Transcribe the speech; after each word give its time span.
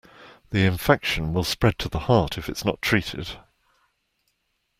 The 0.49 0.65
infection 0.65 1.31
will 1.31 1.43
spread 1.43 1.77
to 1.77 1.87
the 1.87 1.99
heart 1.99 2.35
if 2.35 2.49
it's 2.49 2.65
not 2.65 2.81
treated. 2.81 3.37